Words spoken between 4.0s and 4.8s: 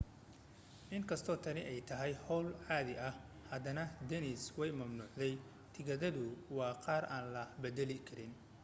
disney way